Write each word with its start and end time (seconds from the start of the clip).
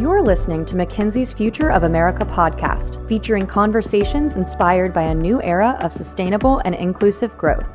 You're 0.00 0.22
listening 0.22 0.64
to 0.64 0.76
McKinsey's 0.76 1.34
Future 1.34 1.70
of 1.70 1.82
America 1.82 2.24
podcast, 2.24 3.06
featuring 3.06 3.46
conversations 3.46 4.34
inspired 4.34 4.94
by 4.94 5.02
a 5.02 5.14
new 5.14 5.42
era 5.42 5.76
of 5.78 5.92
sustainable 5.92 6.62
and 6.64 6.74
inclusive 6.74 7.36
growth. 7.36 7.66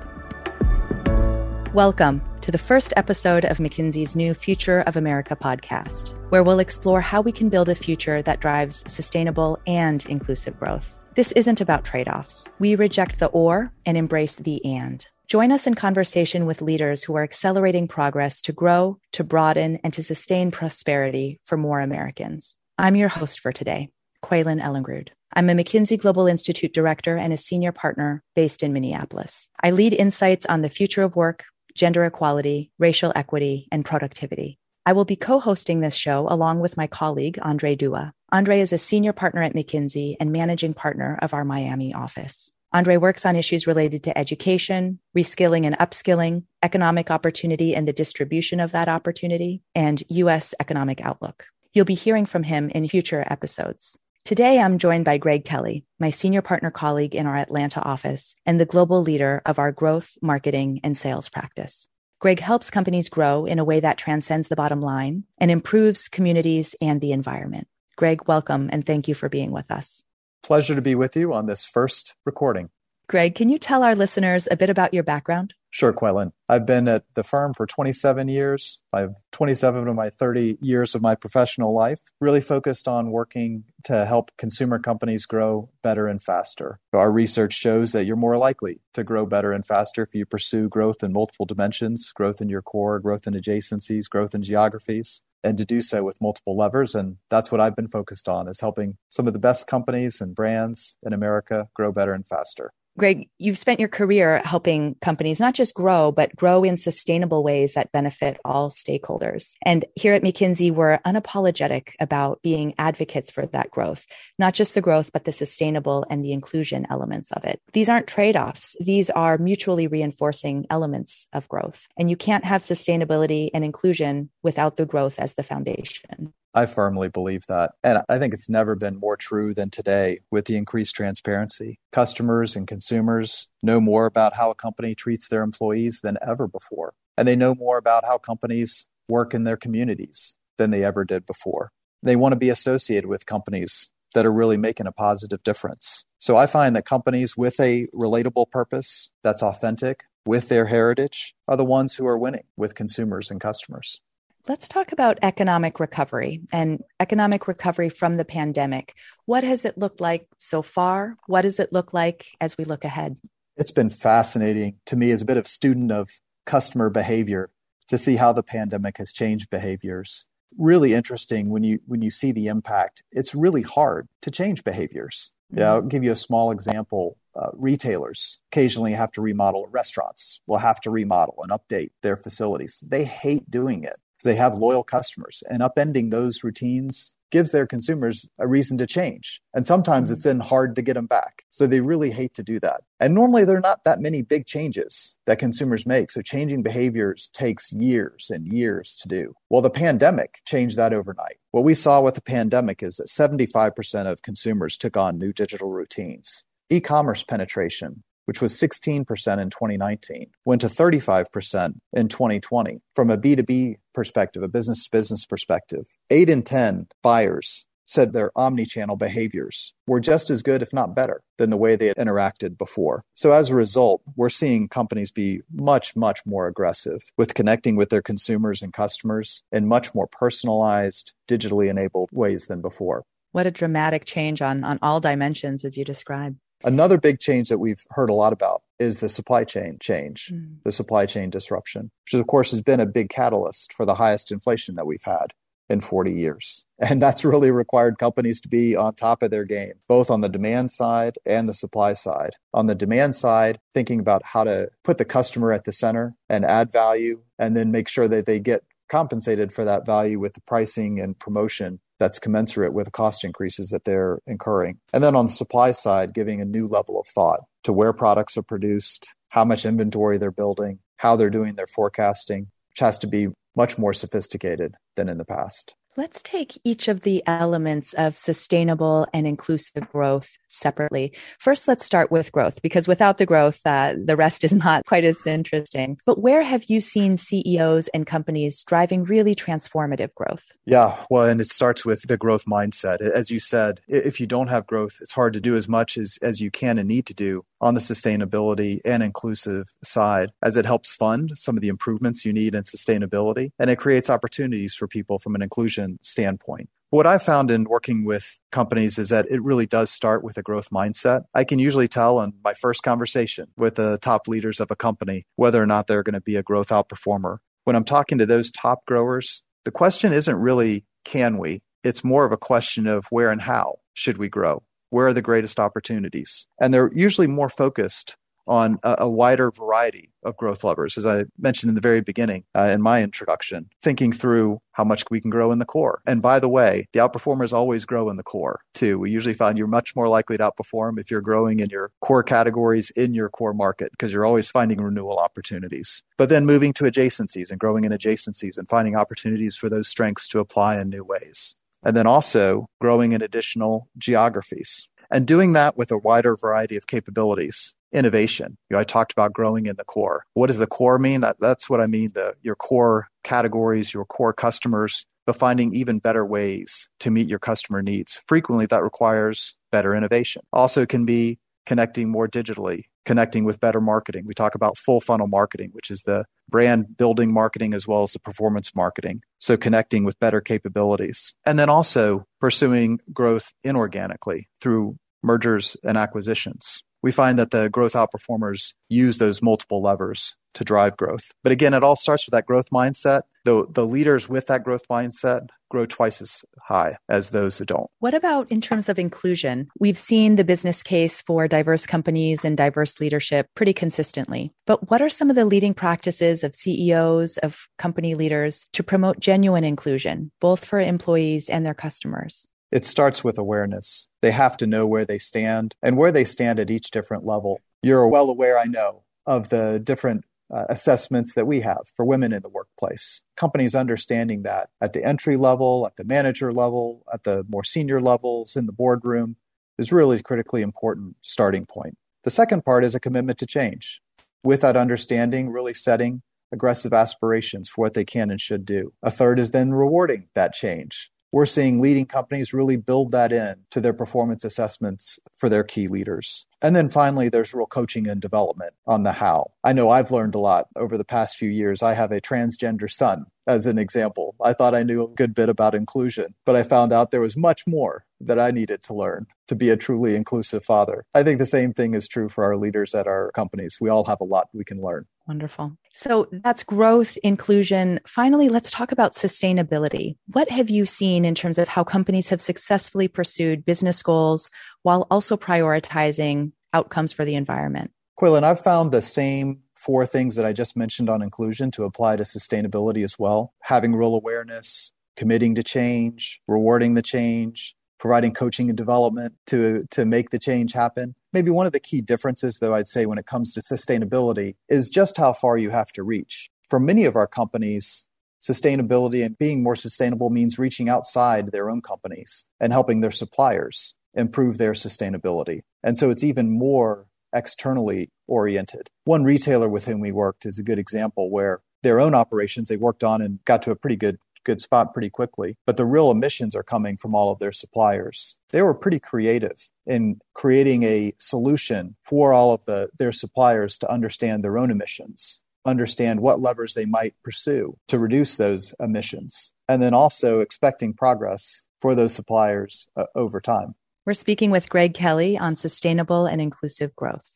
Welcome 1.72 2.24
to 2.42 2.50
the 2.52 2.58
first 2.58 2.96
episode 2.98 3.46
of 3.46 3.60
McKinsey's 3.60 4.16
new 4.16 4.34
Future 4.34 4.82
of 4.88 4.96
America 4.96 5.36
podcast, 5.36 6.16
where 6.32 6.42
we'll 6.42 6.58
explore 6.58 7.00
how 7.00 7.22
we 7.22 7.32
can 7.32 7.48
build 7.48 7.70
a 7.70 7.76
future 7.76 8.24
that 8.24 8.40
drives 8.40 8.84
sustainable 8.92 9.60
and 9.68 10.04
inclusive 10.08 10.60
growth. 10.60 10.98
This 11.14 11.32
isn't 11.34 11.62
about 11.62 11.86
trade 11.86 12.08
offs. 12.08 12.50
We 12.58 12.74
reject 12.74 13.20
the 13.20 13.28
or 13.28 13.72
and 13.86 13.96
embrace 13.96 14.34
the 14.34 14.66
and. 14.66 15.06
Join 15.28 15.52
us 15.52 15.66
in 15.66 15.74
conversation 15.74 16.46
with 16.46 16.62
leaders 16.62 17.04
who 17.04 17.16
are 17.16 17.24
accelerating 17.24 17.88
progress 17.88 18.42
to 18.42 18.54
grow, 18.54 19.00
to 19.14 19.24
broaden, 19.24 19.80
and 19.84 19.92
to 19.94 20.04
sustain 20.04 20.52
prosperity 20.52 21.40
for 21.46 21.58
more 21.58 21.80
Americans. 21.80 22.56
I'm 22.78 22.96
your 22.96 23.10
host 23.10 23.40
for 23.40 23.52
today, 23.52 23.90
Kweilin 24.24 24.62
Ellingrud. 24.62 25.10
I'm 25.34 25.50
a 25.50 25.54
McKinsey 25.54 26.00
Global 26.00 26.28
Institute 26.28 26.74
director 26.76 27.18
and 27.18 27.34
a 27.34 27.38
senior 27.38 27.72
partner 27.72 28.22
based 28.36 28.62
in 28.62 28.72
Minneapolis. 28.72 29.48
I 29.64 29.72
lead 29.72 29.94
insights 29.94 30.46
on 30.46 30.62
the 30.62 30.70
future 30.70 31.02
of 31.02 31.16
work, 31.16 31.46
gender 31.74 32.06
equality, 32.06 32.70
racial 32.78 33.12
equity, 33.16 33.68
and 33.72 33.84
productivity. 33.84 34.60
I 34.86 34.94
will 34.94 35.06
be 35.06 35.16
co 35.16 35.40
hosting 35.40 35.80
this 35.80 35.96
show 35.96 36.28
along 36.30 36.60
with 36.60 36.78
my 36.78 36.86
colleague, 36.86 37.40
Andre 37.42 37.76
Dua. 37.76 38.14
Andre 38.32 38.60
is 38.60 38.72
a 38.72 38.78
senior 38.78 39.14
partner 39.14 39.42
at 39.42 39.56
McKinsey 39.56 40.18
and 40.20 40.32
managing 40.32 40.76
partner 40.76 41.18
of 41.20 41.34
our 41.34 41.44
Miami 41.44 41.96
office. 41.96 42.52
Andre 42.76 42.98
works 42.98 43.26
on 43.26 43.38
issues 43.38 43.68
related 43.68 44.04
to 44.04 44.18
education, 44.18 45.00
reskilling 45.18 45.66
and 45.66 45.78
upskilling, 45.78 46.44
economic 46.62 47.10
opportunity 47.10 47.74
and 47.74 47.88
the 47.88 47.94
distribution 47.94 48.60
of 48.60 48.74
that 48.74 48.90
opportunity, 48.90 49.62
and 49.74 50.04
U.S. 50.10 50.54
economic 50.60 51.00
outlook. 51.00 51.46
You'll 51.72 51.86
be 51.86 51.94
hearing 51.94 52.26
from 52.26 52.44
him 52.44 52.70
in 52.72 52.90
future 52.90 53.26
episodes. 53.30 53.96
Today, 54.26 54.60
I'm 54.60 54.78
joined 54.78 55.06
by 55.06 55.18
Greg 55.18 55.46
Kelly, 55.46 55.86
my 56.02 56.10
senior 56.10 56.42
partner 56.42 56.70
colleague 56.70 57.16
in 57.16 57.28
our 57.28 57.38
Atlanta 57.38 57.82
office 57.82 58.36
and 58.46 58.60
the 58.60 58.66
global 58.66 59.02
leader 59.02 59.42
of 59.46 59.58
our 59.58 59.72
growth, 59.72 60.12
marketing, 60.22 60.82
and 60.84 60.98
sales 60.98 61.30
practice. 61.30 61.88
Greg 62.20 62.42
helps 62.42 62.70
companies 62.70 63.08
grow 63.08 63.46
in 63.46 63.58
a 63.58 63.64
way 63.64 63.80
that 63.80 63.98
transcends 63.98 64.50
the 64.50 64.58
bottom 64.58 64.82
line 64.82 65.24
and 65.38 65.50
improves 65.50 66.10
communities 66.10 66.76
and 66.82 67.00
the 67.00 67.14
environment. 67.14 67.70
Greg, 67.96 68.28
welcome 68.28 68.70
and 68.74 68.86
thank 68.86 69.08
you 69.08 69.16
for 69.16 69.30
being 69.30 69.52
with 69.52 69.72
us 69.72 70.04
pleasure 70.46 70.76
to 70.76 70.82
be 70.82 70.94
with 70.94 71.16
you 71.16 71.34
on 71.34 71.48
this 71.48 71.66
first 71.66 72.14
recording. 72.24 72.70
Greg, 73.08 73.34
can 73.34 73.50
you 73.50 73.58
tell 73.58 73.82
our 73.82 73.96
listeners 73.96 74.48
a 74.52 74.56
bit 74.56 74.70
about 74.70 74.94
your 74.94 75.02
background? 75.02 75.56
Sure, 75.72 75.92
Kweilin. 75.92 76.32
I've 76.48 76.68
been 76.68 76.88
at 76.88 77.04
the 77.16 77.24
firm 77.24 77.54
for 77.54 77.66
27 77.66 78.28
years. 78.30 78.80
I've 78.94 79.16
27 79.32 79.88
of 79.88 79.96
my 79.96 80.12
30 80.12 80.60
years 80.62 80.94
of 80.96 81.02
my 81.02 81.16
professional 81.16 81.74
life, 81.74 82.00
really 82.22 82.42
focused 82.42 82.88
on 82.88 83.12
working 83.12 83.64
to 83.86 84.06
help 84.06 84.32
consumer 84.38 84.80
companies 84.80 85.26
grow 85.26 85.70
better 85.84 86.08
and 86.08 86.22
faster. 86.22 86.80
Our 86.94 87.12
research 87.12 87.54
shows 87.54 87.92
that 87.92 88.06
you're 88.06 88.16
more 88.16 88.38
likely 88.38 88.82
to 88.94 89.04
grow 89.04 89.26
better 89.26 89.52
and 89.52 89.66
faster 89.66 90.04
if 90.04 90.14
you 90.14 90.26
pursue 90.26 90.70
growth 90.70 91.04
in 91.04 91.12
multiple 91.12 91.46
dimensions, 91.46 92.12
growth 92.16 92.40
in 92.40 92.50
your 92.50 92.62
core, 92.62 93.00
growth 93.00 93.28
in 93.28 93.34
adjacencies, 93.34 94.08
growth 94.08 94.34
in 94.36 94.44
geographies 94.44 95.24
and 95.46 95.60
to 95.60 95.66
do 95.66 95.82
so 95.82 96.04
with 96.04 96.20
multiple 96.20 96.58
levers 96.58 96.96
and 96.96 97.18
that's 97.30 97.52
what 97.52 97.62
I've 97.62 97.76
been 97.76 97.88
focused 97.88 98.28
on 98.28 98.48
is 98.48 98.60
helping 98.60 98.98
some 99.10 99.28
of 99.28 99.34
the 99.34 99.40
best 99.40 99.68
companies 99.68 100.20
and 100.20 100.36
brands 100.36 100.98
in 101.04 101.14
America 101.14 101.70
grow 101.76 101.92
better 101.92 102.14
and 102.14 102.28
faster. 102.28 102.74
Greg, 102.98 103.28
you've 103.40 103.58
spent 103.58 103.82
your 103.82 103.90
career 103.90 104.42
helping 104.46 104.96
companies 105.02 105.42
not 105.42 105.54
just 105.54 105.74
grow, 105.74 106.14
but 106.14 106.34
grow 106.36 106.64
in 106.64 106.78
sustainable 106.78 107.44
ways 107.44 107.74
that 107.74 107.92
benefit 107.92 108.40
all 108.46 108.70
stakeholders. 108.70 109.52
And 109.66 109.84
here 109.96 110.14
at 110.14 110.22
McKinsey, 110.22 110.72
we're 110.72 111.00
unapologetic 111.00 111.94
about 112.00 112.42
being 112.42 112.74
advocates 112.78 113.32
for 113.32 113.46
that 113.48 113.70
growth, 113.70 114.06
not 114.40 114.54
just 114.54 114.76
the 114.76 114.82
growth, 114.82 115.12
but 115.12 115.26
the 115.26 115.34
sustainable 115.34 116.06
and 116.10 116.24
the 116.24 116.32
inclusion 116.32 116.88
elements 116.90 117.32
of 117.34 117.44
it. 117.44 117.60
These 117.74 117.90
aren't 117.90 118.08
trade 118.08 118.38
offs, 118.38 118.78
these 118.80 119.10
are 119.10 119.38
mutually 119.38 119.88
reinforcing 119.88 120.66
elements 120.70 121.28
of 121.34 121.50
growth. 121.50 121.88
And 121.98 122.10
you 122.10 122.16
can't 122.16 122.46
have 122.46 122.62
sustainability 122.62 123.50
and 123.54 123.66
inclusion 123.66 124.30
without 124.42 124.78
the 124.78 124.86
growth 124.86 125.20
as 125.20 125.34
the 125.34 125.44
foundation. 125.44 126.34
I 126.56 126.66
firmly 126.68 127.10
believe 127.10 127.48
that. 127.48 127.74
And 127.84 128.02
I 128.08 128.18
think 128.18 128.34
it's 128.34 128.50
never 128.50 128.76
been 128.76 128.98
more 128.98 129.18
true 129.18 129.54
than 129.54 129.70
today 129.70 130.22
with 130.32 130.46
the 130.46 130.56
increased 130.56 130.96
transparency. 130.96 131.80
Customers 131.92 132.56
and 132.56 132.66
consumers 132.66 133.50
know 133.62 133.82
more 133.82 134.06
about 134.06 134.36
how 134.36 134.52
a 134.52 134.56
company 134.56 134.96
treats 134.96 135.28
their 135.28 135.44
employees 135.44 136.00
than 136.02 136.18
ever 136.26 136.48
before. 136.48 136.94
And 137.18 137.28
they 137.28 137.36
know 137.36 137.56
more 137.56 137.78
about 137.78 138.06
how 138.06 138.18
companies 138.18 138.88
work 139.10 139.34
in 139.34 139.44
their 139.44 139.58
communities 139.58 140.38
than 140.58 140.72
they 140.72 140.86
ever 140.86 141.04
did 141.04 141.26
before. 141.26 141.72
They 142.02 142.16
want 142.16 142.32
to 142.32 142.38
be 142.38 142.50
associated 142.50 143.08
with 143.08 143.26
companies 143.26 143.90
that 144.14 144.26
are 144.26 144.32
really 144.32 144.58
making 144.58 144.88
a 144.88 144.94
positive 144.94 145.44
difference. 145.44 146.06
So 146.20 146.38
I 146.38 146.46
find 146.46 146.74
that 146.76 146.86
companies 146.86 147.36
with 147.36 147.60
a 147.60 147.88
relatable 147.88 148.50
purpose 148.50 149.12
that's 149.24 149.44
authentic 149.44 150.06
with 150.26 150.48
their 150.48 150.68
heritage 150.68 151.36
are 151.48 151.58
the 151.58 151.66
ones 151.66 151.96
who 151.96 152.08
are 152.08 152.18
winning 152.18 152.46
with 152.56 152.76
consumers 152.76 153.30
and 153.30 153.42
customers. 153.42 154.00
Let's 154.48 154.68
talk 154.68 154.92
about 154.92 155.18
economic 155.24 155.80
recovery 155.80 156.42
and 156.54 156.84
economic 157.00 157.48
recovery 157.48 157.90
from 157.90 158.14
the 158.14 158.26
pandemic. 158.26 158.94
What 159.26 159.44
has 159.44 159.66
it 159.66 159.76
looked 159.76 160.00
like 160.00 160.28
so 160.38 160.62
far? 160.62 161.18
What 161.26 161.42
does 161.42 161.60
it 161.60 161.74
look 161.74 161.94
like 161.94 162.28
as 162.40 162.56
we 162.56 162.64
look 162.64 162.86
ahead? 162.86 163.18
It's 163.58 163.72
been 163.72 163.90
fascinating 163.90 164.76
to 164.86 164.96
me 164.96 165.10
as 165.10 165.24
a 165.24 165.26
bit 165.26 165.38
of 165.38 165.48
student 165.48 165.92
of 165.92 166.10
customer 166.46 166.92
behavior 166.92 167.50
to 167.88 167.98
see 167.98 168.18
how 168.18 168.34
the 168.34 168.44
pandemic 168.44 169.00
has 169.00 169.12
changed 169.12 169.50
behaviors. 169.50 170.26
Really 170.56 170.94
interesting 170.94 171.50
when 171.50 171.64
you 171.64 171.80
when 171.88 172.04
you 172.04 172.12
see 172.12 172.32
the 172.32 172.46
impact. 172.48 173.02
It's 173.12 173.34
really 173.34 173.64
hard 173.64 174.08
to 174.22 174.30
change 174.30 174.64
behaviors. 174.64 175.32
Mm-hmm. 175.52 175.62
Yeah, 175.62 175.72
I'll 175.72 175.82
give 175.82 176.04
you 176.04 176.12
a 176.12 176.16
small 176.16 176.52
example. 176.52 177.18
Uh, 177.36 177.50
retailers 177.52 178.40
occasionally 178.52 178.94
have 178.94 179.12
to 179.12 179.22
remodel 179.22 179.68
restaurants 179.70 180.40
will 180.48 180.60
have 180.60 180.80
to 180.80 180.90
remodel 180.90 181.36
and 181.44 181.52
update 181.52 181.90
their 182.02 182.16
facilities 182.16 182.82
they 182.88 183.04
hate 183.04 183.52
doing 183.52 183.84
it 183.84 183.98
they 184.26 184.36
have 184.36 184.56
loyal 184.56 184.84
customers 184.84 185.42
and 185.50 185.62
upending 185.62 186.12
those 186.12 186.44
routines 186.44 187.16
gives 187.32 187.52
their 187.52 187.68
consumers 187.68 188.30
a 188.40 188.48
reason 188.48 188.78
to 188.78 188.88
change. 188.88 189.42
And 189.54 189.66
sometimes 189.66 190.12
it's 190.12 190.24
then 190.24 190.40
hard 190.40 190.76
to 190.76 190.82
get 190.82 190.94
them 190.94 191.06
back. 191.06 191.44
So 191.50 191.68
they 191.68 191.82
really 191.82 192.12
hate 192.12 192.34
to 192.36 192.44
do 192.44 192.60
that. 192.62 192.82
And 193.00 193.14
normally 193.14 193.44
there 193.46 193.58
are 193.58 193.62
not 193.62 193.84
that 193.84 194.00
many 194.00 194.22
big 194.22 194.46
changes 194.46 195.18
that 195.26 195.40
consumers 195.40 195.86
make. 195.86 196.12
So 196.12 196.22
changing 196.22 196.64
behaviors 196.64 197.30
takes 197.34 197.74
years 197.74 198.30
and 198.30 198.48
years 198.48 198.96
to 199.02 199.08
do. 199.08 199.34
Well, 199.50 199.62
the 199.62 199.70
pandemic 199.70 200.42
changed 200.46 200.78
that 200.78 200.94
overnight. 200.94 201.38
What 201.52 201.64
we 201.64 201.74
saw 201.74 202.02
with 202.02 202.16
the 202.16 202.22
pandemic 202.22 202.82
is 202.82 202.98
that 202.98 203.08
75% 203.08 204.10
of 204.10 204.22
consumers 204.22 204.78
took 204.78 204.96
on 204.96 205.18
new 205.18 205.34
digital 205.34 205.70
routines. 205.70 206.46
E 206.70 206.80
commerce 206.80 207.24
penetration 207.24 208.04
which 208.26 208.42
was 208.42 208.54
16% 208.54 209.00
in 209.02 209.50
2019, 209.50 210.28
went 210.44 210.62
to 210.62 210.68
35% 210.68 211.76
in 211.94 212.08
2020. 212.08 212.82
From 212.94 213.10
a 213.10 213.18
B2B 213.18 213.78
perspective, 213.94 214.44
a 214.44 214.48
business 214.48 214.84
to 214.84 214.92
business 214.92 215.26
perspective, 215.26 215.88
eight 216.10 216.30
in 216.30 216.44
10 216.44 216.88
buyers 217.02 217.66
said 217.86 218.14
their 218.14 218.32
omni-channel 218.36 218.96
behaviors 218.96 219.74
were 219.88 220.00
just 220.00 220.30
as 220.30 220.42
good, 220.42 220.62
if 220.62 220.74
not 220.74 220.96
better, 220.96 221.22
than 221.38 221.50
the 221.50 221.58
way 221.58 221.76
they 221.76 221.88
had 221.88 221.98
interacted 221.98 222.58
before. 222.58 223.04
So 223.14 223.32
as 223.32 223.50
a 223.50 223.56
result, 223.56 224.02
we're 224.16 224.30
seeing 224.30 224.68
companies 224.68 225.12
be 225.12 225.42
much, 225.54 225.96
much 225.96 226.22
more 226.26 226.48
aggressive 226.48 227.04
with 227.18 227.36
connecting 227.36 227.76
with 227.76 227.90
their 227.90 228.02
consumers 228.02 228.62
and 228.62 228.74
customers 228.74 229.44
in 229.52 229.68
much 229.68 229.94
more 229.94 230.08
personalized, 230.08 231.14
digitally 231.28 231.70
enabled 231.70 232.10
ways 232.12 232.48
than 232.48 232.62
before. 232.62 233.04
What 233.32 233.46
a 233.46 233.52
dramatic 233.52 234.06
change 234.06 234.42
on, 234.42 234.64
on 234.64 234.80
all 234.82 235.00
dimensions, 235.00 235.66
as 235.66 235.78
you 235.78 235.86
described. 235.86 236.38
Another 236.66 236.98
big 236.98 237.20
change 237.20 237.50
that 237.50 237.60
we've 237.60 237.86
heard 237.92 238.10
a 238.10 238.14
lot 238.14 238.34
about 238.34 238.64
is 238.80 239.00
the 239.00 239.08
supply 239.08 239.44
chain 239.44 239.78
change, 239.80 240.32
mm. 240.34 240.58
the 240.64 240.72
supply 240.72 241.06
chain 241.06 241.30
disruption, 241.30 241.92
which 242.04 242.20
of 242.20 242.26
course 242.26 242.50
has 242.50 242.64
been 242.64 242.80
a 242.80 242.88
big 242.88 243.10
catalyst 243.10 243.72
for 243.72 243.86
the 243.86 243.96
highest 243.96 244.32
inflation 244.32 244.74
that 244.74 244.88
we've 244.88 245.04
had 245.04 245.28
in 245.70 245.80
40 245.80 246.12
years. 246.12 246.66
And 246.78 247.02
that's 247.02 247.24
really 247.24 247.52
required 247.52 247.98
companies 247.98 248.42
to 248.42 248.50
be 248.50 248.76
on 248.76 248.96
top 248.96 249.24
of 249.24 249.32
their 249.32 249.46
game, 249.46 249.76
both 249.88 250.12
on 250.12 250.20
the 250.20 250.28
demand 250.28 250.72
side 250.72 251.18
and 251.26 251.48
the 251.48 251.54
supply 251.54 251.94
side. 251.94 252.32
On 252.54 252.66
the 252.66 252.76
demand 252.76 253.16
side, 253.16 253.60
thinking 253.74 254.02
about 254.02 254.24
how 254.26 254.44
to 254.44 254.70
put 254.84 254.98
the 254.98 255.06
customer 255.06 255.54
at 255.54 255.64
the 255.64 255.72
center 255.72 256.16
and 256.28 256.44
add 256.44 256.70
value, 256.70 257.22
and 257.40 257.56
then 257.56 257.72
make 257.72 257.88
sure 257.88 258.10
that 258.10 258.26
they 258.26 258.40
get 258.40 258.64
compensated 258.90 259.54
for 259.54 259.64
that 259.64 259.86
value 259.86 260.20
with 260.20 260.34
the 260.34 260.42
pricing 260.42 261.00
and 261.00 261.18
promotion 261.18 261.80
that's 262.00 262.20
commensurate 262.20 262.74
with 262.74 262.86
the 262.86 262.92
cost 262.92 263.24
increases 263.24 263.70
that 263.70 263.86
they're 263.86 264.20
incurring. 264.28 264.80
And 264.94 265.04
then 265.04 265.16
on 265.16 265.26
the 265.26 265.32
supply 265.32 265.72
side, 265.72 266.14
giving 266.14 266.42
a 266.42 266.46
new 266.46 266.68
level 266.68 267.00
of 267.00 267.08
thought 267.08 267.42
to 267.64 267.74
where 267.74 267.94
products 267.94 268.38
are 268.38 268.44
produced, 268.44 269.08
how 269.30 269.46
much 269.46 269.66
inventory 269.66 270.18
they're 270.18 270.32
building, 270.32 270.80
how 270.98 271.16
they're 271.16 271.30
doing 271.30 271.56
their 271.56 271.68
forecasting, 271.68 272.48
which 272.70 272.80
has 272.80 273.00
to 273.00 273.08
be 273.08 273.30
much 273.56 273.78
more 273.78 273.94
sophisticated 273.94 274.76
than 274.96 275.10
in 275.10 275.18
the 275.18 275.26
past. 275.26 275.76
Let's 275.98 276.22
take 276.22 276.60
each 276.66 276.90
of 276.90 277.02
the 277.02 277.24
elements 277.26 277.94
of 277.94 278.18
sustainable 278.18 279.08
and 279.14 279.26
inclusive 279.26 279.90
growth 279.90 280.38
separately. 280.56 281.14
First, 281.40 281.68
let's 281.68 281.86
start 281.86 282.12
with 282.12 282.32
growth 282.32 282.62
because 282.62 282.88
without 282.88 283.18
the 283.18 283.26
growth, 283.26 283.62
uh, 283.66 283.96
the 284.04 284.16
rest 284.16 284.44
is 284.44 284.54
not 284.66 284.86
quite 284.86 285.04
as 285.04 285.26
interesting. 285.26 285.98
But 286.06 286.20
where 286.20 286.44
have 286.44 286.66
you 286.66 286.82
seen 286.82 287.18
CEOs 287.18 287.88
and 287.90 288.06
companies 288.08 288.64
driving 288.64 289.04
really 289.04 289.36
transformative 289.36 290.14
growth? 290.14 290.52
Yeah, 290.66 291.04
well, 291.10 291.26
and 291.26 291.42
it 291.42 291.48
starts 291.48 291.86
with 291.86 292.04
the 292.04 292.18
growth 292.18 292.46
mindset. 292.46 293.02
As 293.02 293.30
you 293.30 293.40
said, 293.40 293.82
if 293.88 294.20
you 294.20 294.28
don't 294.28 294.48
have 294.48 294.68
growth, 294.68 294.98
it's 295.02 295.14
hard 295.14 295.34
to 295.34 295.42
do 295.42 295.56
as 295.56 295.68
much 295.68 295.98
as, 295.98 296.18
as 296.22 296.42
you 296.42 296.52
can 296.52 296.78
and 296.78 296.88
need 296.88 297.06
to 297.08 297.14
do 297.14 297.46
on 297.62 297.74
the 297.74 297.80
sustainability 297.80 298.80
and 298.86 299.02
inclusive 299.02 299.68
side, 299.84 300.32
as 300.44 300.56
it 300.56 300.66
helps 300.66 300.94
fund 300.94 301.34
some 301.36 301.58
of 301.58 301.62
the 301.62 301.68
improvements 301.68 302.26
you 302.26 302.34
need 302.34 302.54
in 302.54 302.64
sustainability 302.64 303.52
and 303.60 303.70
it 303.70 303.78
creates 303.78 304.10
opportunities 304.10 304.76
for 304.76 304.88
people 304.88 305.20
from 305.20 305.36
an 305.36 305.42
inclusion 305.42 306.00
standpoint. 306.02 306.70
What 306.92 307.08
I 307.08 307.18
found 307.18 307.52
in 307.52 307.66
working 307.66 308.06
with 308.06 308.40
companies 308.52 308.98
is 308.98 309.10
that 309.10 309.26
it 309.30 309.42
really 309.42 309.66
does 309.66 309.92
start 309.92 310.24
with 310.24 310.38
a 310.38 310.44
growth 310.44 310.70
mindset. 310.70 311.24
I 311.34 311.44
can 311.44 311.60
usually 311.60 311.88
tell 311.88 312.22
in 312.22 312.34
my 312.44 312.54
first 312.54 312.84
conversation 312.84 313.48
with 313.58 313.76
the 313.76 313.98
top 313.98 314.28
leaders 314.28 314.60
of 314.60 314.72
a 314.72 314.76
company 314.76 315.26
whether 315.36 315.62
or 315.62 315.66
not 315.66 315.88
they're 315.88 316.04
going 316.04 316.14
to 316.14 316.22
be 316.22 316.36
a 316.36 316.44
growth 316.44 316.70
outperformer. 316.70 317.38
When 317.64 317.76
I'm 317.76 317.84
talking 317.84 318.20
to 318.20 318.26
those 318.26 318.52
top 318.52 318.86
growers, 318.86 319.44
the 319.66 319.72
question 319.72 320.14
isn't 320.14 320.36
really 320.36 320.86
can 321.04 321.38
we? 321.38 321.64
It's 321.84 322.04
more 322.04 322.26
of 322.26 322.32
a 322.32 322.38
question 322.38 322.88
of 322.88 323.06
where 323.10 323.32
and 323.32 323.42
how 323.42 323.78
should 323.94 324.18
we 324.18 324.30
grow? 324.30 324.64
Where 324.90 325.08
are 325.08 325.14
the 325.14 325.22
greatest 325.22 325.60
opportunities? 325.60 326.48
And 326.62 326.74
they're 326.74 326.92
usually 326.94 327.28
more 327.28 327.50
focused 327.50 328.16
on 328.48 328.80
a, 328.84 328.96
a, 329.00 329.10
wider 329.10 329.52
variety 329.52 330.12
of 330.24 330.36
growth 330.38 330.64
levers, 330.64 330.98
as 330.98 331.06
I 331.06 331.26
mentioned 331.38 331.70
in 331.70 331.76
the 331.76 331.82
very 331.82 332.02
beginning 332.02 332.44
uh, 332.56 332.70
in 332.74 332.82
my 332.82 333.02
introduction, 333.02 333.70
thinking 333.82 334.12
through 334.12 334.60
how 334.74 334.84
much 334.84 335.04
we 335.10 335.22
can 335.22 335.30
grow 335.30 335.52
in 335.52 335.60
the 335.60 335.66
core. 335.66 336.02
And 336.06 336.22
by 336.22 336.40
the 336.40 336.50
way, 336.50 336.88
the 336.94 337.00
outperformers 337.00 337.54
always 337.54 337.86
grow 337.86 338.10
in 338.10 338.18
the 338.18 338.24
core 338.24 338.62
too. 338.74 339.00
We 339.00 339.12
usually 339.12 339.34
find 339.34 339.58
you're 339.58 339.68
much 339.68 339.96
more 339.96 340.10
likely 340.10 340.38
to 340.38 340.52
outperform 340.52 341.00
if 341.00 341.10
you're 341.10 341.22
growing 341.22 341.60
in 341.60 341.70
your 341.70 341.92
core 342.02 342.24
categories 342.24 342.90
in 342.92 343.14
your 343.14 343.30
core 343.30 343.54
market 343.54 343.92
because 343.92 344.12
you're 344.12 344.26
always 344.26 344.50
finding 344.50 344.82
renewal 344.82 345.18
opportunities. 345.18 346.04
But 346.18 346.30
then 346.30 346.46
moving 346.46 346.74
to 346.74 346.84
adjacencies 346.84 347.50
and 347.50 347.60
growing 347.60 347.84
in 347.84 347.92
adjacencies 347.92 348.58
and 348.58 348.70
finding 348.70 348.96
opportunities 348.96 349.56
for 349.56 349.70
those 349.70 349.88
strengths 349.88 350.28
to 350.30 350.40
apply 350.40 350.80
in 350.80 350.90
new 350.90 351.04
ways. 351.04 351.56
And 351.84 351.96
then 351.96 352.08
also 352.08 352.68
growing 352.82 353.12
in 353.12 353.22
additional 353.22 353.90
geographies 353.98 354.90
and 355.12 355.28
doing 355.28 355.54
that 355.54 355.78
with 355.78 355.92
a 355.92 355.98
wider 355.98 356.36
variety 356.36 356.76
of 356.76 356.88
capabilities 356.88 357.76
innovation. 357.96 358.58
You 358.70 358.76
know, 358.76 358.80
I 358.80 358.84
talked 358.84 359.12
about 359.14 359.34
growing 359.34 359.66
in 359.66 359.78
the 359.78 359.86
core. 359.86 360.26
What 360.34 360.48
does 360.48 360.60
the 360.60 360.68
core 360.68 361.00
mean? 361.00 361.22
That, 361.22 361.38
that's 361.40 361.70
what 361.70 361.82
I 361.82 361.88
mean. 361.88 362.12
The, 362.14 362.36
your 362.42 362.56
core 362.56 363.08
categories, 363.24 363.94
your 363.94 364.06
core 364.06 364.34
customers, 364.34 365.08
but 365.26 365.36
finding 365.36 365.74
even 365.74 366.00
better 366.00 366.26
ways 366.26 366.90
to 367.00 367.10
meet 367.10 367.28
your 367.28 367.40
customer 367.40 367.82
needs. 367.82 368.22
Frequently, 368.28 368.66
that 368.68 368.84
requires 368.84 369.56
better 369.72 369.96
innovation. 369.96 370.44
Also, 370.54 370.86
can 370.86 371.06
be 371.06 371.40
connecting 371.66 372.10
more 372.10 372.28
digitally, 372.28 372.84
connecting 373.06 373.44
with 373.44 373.60
better 373.60 373.82
marketing. 373.82 374.26
We 374.28 374.34
talk 374.34 374.54
about 374.54 374.78
full 374.78 375.02
funnel 375.02 375.28
marketing, 375.28 375.70
which 375.72 375.90
is 375.90 376.04
the 376.04 376.26
brand 376.48 376.96
building 376.98 377.34
marketing 377.34 377.74
as 377.74 377.88
well 377.88 378.04
as 378.04 378.12
the 378.12 378.20
performance 378.20 378.76
marketing. 378.76 379.24
So 379.40 379.58
connecting 379.58 380.04
with 380.04 380.20
better 380.20 380.42
capabilities. 380.42 381.34
And 381.44 381.58
then 381.58 381.70
also 381.70 382.26
pursuing 382.40 383.00
growth 383.12 383.52
inorganically 383.66 384.44
through 384.62 384.98
mergers 385.24 385.76
and 385.84 385.98
acquisitions 385.98 386.84
we 387.06 387.12
find 387.12 387.38
that 387.38 387.52
the 387.52 387.70
growth 387.70 387.94
outperformers 387.94 388.74
use 388.90 389.20
those 389.20 389.40
multiple 389.40 389.80
levers 389.80 390.34
to 390.56 390.64
drive 390.64 390.98
growth. 390.98 391.32
But 391.44 391.52
again, 391.52 391.76
it 391.76 391.84
all 391.84 391.96
starts 391.96 392.26
with 392.26 392.32
that 392.32 392.48
growth 392.48 392.72
mindset. 392.74 393.22
The, 393.44 393.68
the 393.70 393.86
leaders 393.86 394.28
with 394.28 394.48
that 394.48 394.64
growth 394.64 394.88
mindset 394.90 395.50
grow 395.70 395.86
twice 395.86 396.20
as 396.20 396.44
high 396.64 396.98
as 397.08 397.30
those 397.30 397.60
that 397.60 397.68
don't. 397.68 397.92
What 398.00 398.16
about 398.16 398.52
in 398.52 398.60
terms 398.60 398.90
of 398.90 398.98
inclusion? 398.98 399.68
We've 399.80 399.98
seen 399.98 400.36
the 400.36 400.44
business 400.44 400.82
case 400.82 401.22
for 401.22 401.48
diverse 401.48 401.86
companies 401.86 402.44
and 402.44 402.58
diverse 402.58 403.00
leadership 403.00 403.50
pretty 403.54 403.74
consistently. 403.74 404.52
But 404.66 404.90
what 404.90 405.04
are 405.04 405.10
some 405.10 405.30
of 405.30 405.36
the 405.36 405.46
leading 405.46 405.76
practices 405.76 406.44
of 406.44 406.56
CEOs, 406.56 407.38
of 407.38 407.68
company 407.78 408.16
leaders 408.16 408.66
to 408.74 408.82
promote 408.82 409.20
genuine 409.20 409.64
inclusion, 409.64 410.32
both 410.42 410.66
for 410.66 410.80
employees 410.80 411.50
and 411.50 411.68
their 411.68 411.76
customers? 411.76 412.48
It 412.72 412.86
starts 412.86 413.24
with 413.24 413.38
awareness. 413.38 414.10
They 414.22 414.32
have 414.32 414.58
to 414.58 414.68
know 414.68 414.86
where 414.88 415.06
they 415.06 415.18
stand 415.20 415.76
and 415.82 415.98
where 415.98 416.12
they 416.12 416.26
stand 416.26 416.60
at 416.60 416.72
each 416.72 416.92
different 416.92 417.26
level. 417.26 417.62
You're 417.84 418.08
well 418.08 418.30
aware, 418.30 418.58
I 418.58 418.66
know, 418.66 419.04
of 419.26 419.50
the 419.50 419.80
different 419.84 420.26
uh, 420.54 420.66
assessments 420.70 421.34
that 421.36 421.48
we 421.48 421.62
have 421.62 421.82
for 421.96 422.06
women 422.06 422.34
in 422.34 422.42
the 422.42 422.50
workplace. 422.50 423.24
Companies 423.36 423.76
understanding 423.76 424.44
that 424.44 424.70
at 424.82 424.94
the 424.94 425.04
entry 425.04 425.38
level, 425.38 425.86
at 425.86 425.96
the 425.96 426.04
manager 426.04 426.52
level, 426.52 427.04
at 427.14 427.24
the 427.24 427.46
more 427.50 427.64
senior 427.64 428.02
levels 428.02 428.56
in 428.56 428.66
the 428.66 428.72
boardroom 428.72 429.38
is 429.78 429.92
really 429.92 430.22
critically 430.22 430.62
important 430.62 431.16
starting 431.22 431.66
point. 431.66 431.98
The 432.24 432.32
second 432.32 432.64
part 432.66 432.84
is 432.84 432.96
a 432.96 433.00
commitment 433.00 433.38
to 433.40 433.46
change. 433.46 434.02
With 434.44 434.62
that 434.62 434.78
understanding, 434.78 435.50
really 435.50 435.74
setting 435.74 436.22
aggressive 436.52 436.94
aspirations 436.94 437.70
for 437.70 437.82
what 437.82 437.94
they 437.94 438.06
can 438.06 438.30
and 438.30 438.40
should 438.40 438.66
do. 438.66 438.94
A 439.02 439.12
third 439.12 439.40
is 439.40 439.52
then 439.52 439.74
rewarding 439.74 440.30
that 440.36 440.54
change 440.54 441.12
we're 441.32 441.46
seeing 441.46 441.82
leading 441.82 442.06
companies 442.06 442.54
really 442.54 442.78
build 442.78 443.12
that 443.12 443.32
in 443.32 443.56
to 443.72 443.82
their 443.82 443.94
performance 443.94 444.44
assessments 444.44 445.20
for 445.36 445.50
their 445.50 445.64
key 445.64 445.88
leaders. 445.88 446.46
And 446.62 446.76
then 446.76 446.90
finally, 446.90 447.30
there's 447.30 447.54
real 447.54 447.66
coaching 447.66 448.08
and 448.08 448.22
development 448.22 448.72
on 448.88 449.04
the 449.04 449.12
how. 449.12 449.52
I 449.64 449.74
know 449.74 449.90
I've 449.90 450.12
learned 450.12 450.36
a 450.36 450.40
lot 450.40 450.68
over 450.76 450.98
the 450.98 451.04
past 451.04 451.38
few 451.38 451.50
years. 451.50 451.84
I 451.84 451.94
have 451.94 452.12
a 452.12 452.22
transgender 452.22 452.90
son, 452.90 453.26
as 453.48 453.66
an 453.66 453.78
example. 453.78 454.36
I 454.42 454.54
thought 454.54 454.74
I 454.74 454.84
knew 454.84 455.04
a 455.04 455.08
good 455.08 455.36
bit 455.36 455.50
about 455.50 455.76
inclusion, 455.76 456.36
but 456.46 456.56
I 456.56 456.64
found 456.64 456.92
out 456.92 457.12
there 457.12 457.22
was 457.22 457.38
much 457.38 457.68
more 457.68 458.06
that 458.22 458.40
I 458.40 458.52
needed 458.52 458.82
to 458.84 458.94
learn 458.94 459.28
to 459.48 459.56
be 459.56 459.70
a 459.70 459.78
truly 459.78 460.16
inclusive 460.16 460.64
father. 460.64 461.06
I 461.14 461.24
think 461.24 461.38
the 461.38 461.46
same 461.46 461.74
thing 461.74 461.94
is 461.94 462.08
true 462.08 462.30
for 462.30 462.44
our 462.44 462.58
leaders 462.58 462.96
at 462.96 463.08
our 463.08 463.32
companies. 463.34 463.78
We 463.80 463.90
all 463.90 464.06
have 464.06 464.22
a 464.22 464.26
lot 464.26 464.50
we 464.54 464.64
can 464.64 464.82
learn. 464.82 465.06
Wonderful. 465.28 465.76
So 465.94 466.28
that's 466.32 466.64
growth, 466.64 467.18
inclusion. 467.24 468.00
Finally, 468.06 468.50
let's 468.50 468.70
talk 468.70 468.92
about 468.92 469.14
sustainability. 469.14 470.18
What 470.28 470.50
have 470.50 470.70
you 470.70 470.86
seen 470.86 471.26
in 471.26 471.34
terms 471.34 471.58
of 471.58 471.68
how 471.68 471.84
companies 471.84 472.30
have 472.30 472.42
successfully 472.42 473.08
pursued 473.08 473.66
business 473.66 474.04
goals 474.04 474.52
while 474.84 475.08
also 475.10 475.36
prioritizing 475.36 476.52
outcomes 476.74 477.12
for 477.12 477.26
the 477.26 477.36
environment? 477.36 477.92
Kweilin, 478.20 478.44
I've 478.44 478.62
found 478.62 478.92
the 478.92 479.02
same 479.02 479.62
four 479.76 480.06
things 480.06 480.36
that 480.36 480.46
I 480.46 480.54
just 480.54 480.78
mentioned 480.78 481.10
on 481.10 481.22
inclusion 481.22 481.72
to 481.72 481.84
apply 481.84 482.18
to 482.18 482.24
sustainability 482.24 483.04
as 483.04 483.18
well 483.20 483.54
having 483.64 483.96
real 483.96 484.16
awareness, 484.16 484.92
committing 485.16 485.56
to 485.56 485.64
change, 485.64 486.42
rewarding 486.48 486.94
the 486.94 487.02
change, 487.02 487.76
providing 488.00 488.34
coaching 488.34 488.70
and 488.70 488.78
development 488.78 489.36
to 489.48 489.86
to 489.92 490.06
make 490.06 490.30
the 490.30 490.40
change 490.40 490.74
happen. 490.74 491.16
Maybe 491.34 491.52
one 491.52 491.66
of 491.66 491.74
the 491.74 491.80
key 491.80 492.02
differences 492.02 492.60
though 492.60 492.74
I'd 492.74 492.88
say 492.88 493.06
when 493.06 493.18
it 493.18 493.26
comes 493.26 493.54
to 493.54 493.62
sustainability 493.62 494.56
is 494.70 494.90
just 494.90 495.18
how 495.18 495.34
far 495.34 495.58
you 495.58 495.70
have 495.70 495.92
to 495.94 496.04
reach. 496.04 496.50
For 496.70 496.80
many 496.80 497.06
of 497.06 497.16
our 497.16 497.28
companies, 497.28 498.08
sustainability 498.42 499.26
and 499.26 499.38
being 499.38 499.64
more 499.64 499.76
sustainable 499.76 500.30
means 500.30 500.60
reaching 500.60 500.90
outside 500.90 501.52
their 501.52 501.70
own 501.70 501.82
companies 501.82 502.46
and 502.60 502.74
helping 502.74 503.02
their 503.02 503.12
suppliers 503.12 503.96
improve 504.14 504.58
their 504.58 504.74
sustainability. 504.74 505.62
And 505.84 505.98
so 506.00 506.10
it's 506.10 506.24
even 506.24 506.58
more 506.58 507.08
externally 507.34 508.10
oriented. 508.28 508.90
One 509.04 509.24
retailer 509.24 509.68
with 509.68 509.86
whom 509.86 510.00
we 510.00 510.12
worked 510.12 510.46
is 510.46 510.58
a 510.58 510.64
good 510.64 510.80
example 510.80 511.30
where 511.30 511.62
their 511.84 512.00
own 512.00 512.16
operations 512.16 512.70
they 512.70 512.78
worked 512.78 513.04
on 513.04 513.22
and 513.22 513.44
got 513.46 513.62
to 513.64 513.72
a 513.72 513.76
pretty 513.76 513.98
good 513.98 514.18
good 514.46 514.62
spot 514.62 514.94
pretty 514.94 515.10
quickly. 515.10 515.58
But 515.66 515.78
the 515.78 515.86
real 515.86 516.12
emissions 516.12 516.56
are 516.56 516.64
coming 516.64 516.96
from 516.96 517.14
all 517.14 517.32
of 517.32 517.40
their 517.40 517.52
suppliers. 517.52 518.40
They 518.52 518.62
were 518.62 518.74
pretty 518.74 519.00
creative 519.00 519.70
in 519.86 520.22
creating 520.34 520.84
a 520.84 521.14
solution 521.20 521.96
for 522.02 522.32
all 522.32 522.54
of 522.54 522.64
the, 522.66 522.90
their 522.98 523.12
suppliers 523.12 523.78
to 523.80 523.92
understand 523.92 524.44
their 524.44 524.58
own 524.58 524.72
emissions, 524.72 525.44
understand 525.66 526.22
what 526.22 526.40
levers 526.40 526.74
they 526.74 526.86
might 526.86 527.16
pursue 527.24 527.78
to 527.90 528.00
reduce 528.00 528.38
those 528.38 528.74
emissions, 528.80 529.52
and 529.68 529.82
then 529.82 529.94
also 529.94 530.40
expecting 530.40 530.94
progress 530.94 531.68
for 531.82 531.94
those 531.94 532.14
suppliers 532.14 532.88
uh, 532.96 533.06
over 533.16 533.42
time. 533.42 533.76
We're 534.06 534.14
speaking 534.14 534.52
with 534.52 534.70
Greg 534.70 534.94
Kelly 534.94 535.38
on 535.38 535.56
sustainable 535.56 536.28
and 536.28 536.40
inclusive 536.40 536.96
growth. 536.96 537.35